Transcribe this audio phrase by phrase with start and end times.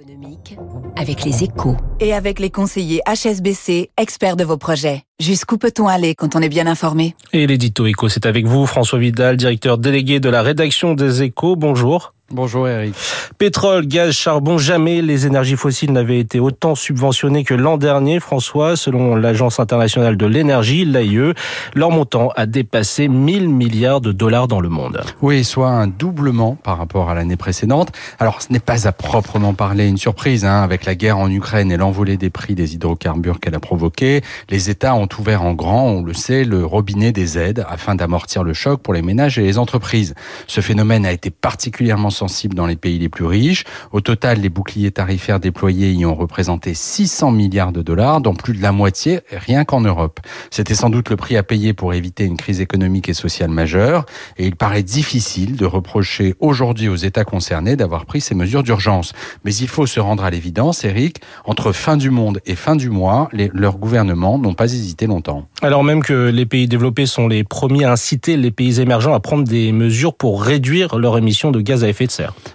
[0.00, 0.56] économique
[0.96, 1.76] avec les échos.
[2.00, 5.02] Et avec les conseillers HSBC, experts de vos projets.
[5.20, 7.14] Jusqu'où peut-on aller quand on est bien informé?
[7.32, 11.56] Et l'édito écho, c'est avec vous, François Vidal, directeur délégué de la rédaction des échos.
[11.56, 12.14] Bonjour.
[12.32, 12.94] Bonjour Eric.
[13.38, 18.76] Pétrole, gaz, charbon, jamais les énergies fossiles n'avaient été autant subventionnées que l'an dernier, François.
[18.76, 21.34] Selon l'Agence internationale de l'énergie, l'AIE,
[21.74, 25.02] leur montant a dépassé 1000 milliards de dollars dans le monde.
[25.22, 27.88] Oui, soit un doublement par rapport à l'année précédente.
[28.20, 31.72] Alors ce n'est pas à proprement parler une surprise, hein, avec la guerre en Ukraine
[31.72, 34.22] et l'envolée des prix des hydrocarbures qu'elle a provoqué.
[34.50, 38.44] Les États ont ouvert en grand, on le sait, le robinet des aides afin d'amortir
[38.44, 40.14] le choc pour les ménages et les entreprises.
[40.46, 43.64] Ce phénomène a été particulièrement sensible dans les pays les plus riches.
[43.92, 48.52] Au total, les boucliers tarifaires déployés y ont représenté 600 milliards de dollars, dont plus
[48.52, 50.20] de la moitié rien qu'en Europe.
[50.50, 54.04] C'était sans doute le prix à payer pour éviter une crise économique et sociale majeure,
[54.36, 59.14] et il paraît difficile de reprocher aujourd'hui aux États concernés d'avoir pris ces mesures d'urgence.
[59.44, 62.90] Mais il faut se rendre à l'évidence, Eric, entre fin du monde et fin du
[62.90, 65.48] mois, les, leurs gouvernements n'ont pas hésité longtemps.
[65.62, 69.20] Alors même que les pays développés sont les premiers à inciter les pays émergents à
[69.20, 72.09] prendre des mesures pour réduire leur émission de gaz à effet de serre.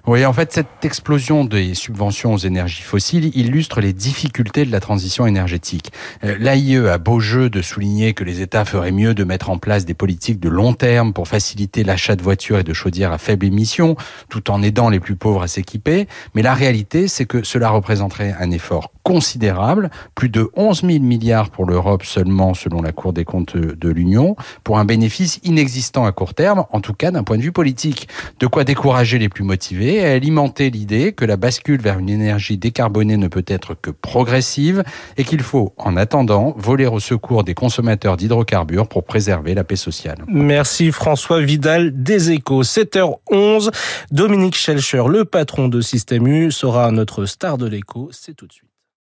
[0.08, 4.80] Oui, en fait, cette explosion des subventions aux énergies fossiles illustre les difficultés de la
[4.80, 5.92] transition énergétique.
[6.23, 9.58] Euh, L'AIE a beau jeu de souligner que les États feraient mieux de mettre en
[9.58, 13.17] place des politiques de long terme pour faciliter l'achat de voitures et de chaudières à
[13.17, 13.95] faible émission,
[14.30, 16.08] tout en aidant les plus pauvres à s'équiper.
[16.33, 21.52] Mais la réalité, c'est que cela représenterait un effort considérable, plus de 11 000 milliards
[21.52, 26.11] pour l'Europe seulement selon la Cour des comptes de l'Union, pour un bénéfice inexistant à
[26.11, 28.08] court terme, en tout cas d'un point de vue politique.
[28.39, 32.58] De quoi décourager les plus motivés et alimenter l'idée que la bascule vers une énergie
[32.58, 34.84] décarbonée ne peut être que progressive
[35.18, 39.76] et qu'il faut, en attendant, voler au secours des consommateurs d'hydrocarbures pour préserver la paix
[39.76, 40.18] sociale.
[40.28, 42.64] Merci François Vidal des Échos.
[42.64, 43.72] 7h11,
[44.12, 48.10] Dominique Schelcher, le patron de Système U, sera notre star de l'écho.
[48.12, 48.75] C'est tout de suite.